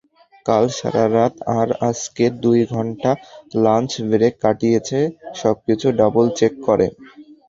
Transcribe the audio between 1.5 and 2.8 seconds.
আর আজকের দুই